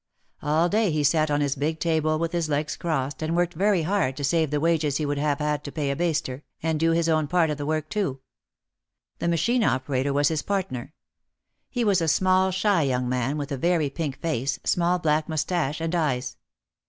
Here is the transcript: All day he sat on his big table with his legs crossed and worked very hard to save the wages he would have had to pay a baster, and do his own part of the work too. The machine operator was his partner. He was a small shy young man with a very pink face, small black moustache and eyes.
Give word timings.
All 0.41 0.67
day 0.67 0.89
he 0.89 1.03
sat 1.03 1.29
on 1.29 1.41
his 1.41 1.55
big 1.55 1.79
table 1.79 2.17
with 2.17 2.31
his 2.31 2.49
legs 2.49 2.75
crossed 2.75 3.21
and 3.21 3.35
worked 3.35 3.53
very 3.53 3.83
hard 3.83 4.17
to 4.17 4.23
save 4.23 4.49
the 4.49 4.59
wages 4.59 4.97
he 4.97 5.05
would 5.05 5.19
have 5.19 5.37
had 5.37 5.63
to 5.63 5.71
pay 5.71 5.91
a 5.91 5.95
baster, 5.95 6.41
and 6.63 6.79
do 6.79 6.89
his 6.89 7.07
own 7.07 7.27
part 7.27 7.51
of 7.51 7.59
the 7.59 7.67
work 7.67 7.87
too. 7.87 8.19
The 9.19 9.27
machine 9.27 9.63
operator 9.63 10.11
was 10.11 10.29
his 10.29 10.41
partner. 10.41 10.95
He 11.69 11.83
was 11.85 12.01
a 12.01 12.07
small 12.07 12.49
shy 12.49 12.81
young 12.81 13.07
man 13.07 13.37
with 13.37 13.51
a 13.51 13.57
very 13.57 13.91
pink 13.91 14.19
face, 14.19 14.59
small 14.63 14.97
black 14.97 15.29
moustache 15.29 15.79
and 15.79 15.93
eyes. 15.93 16.35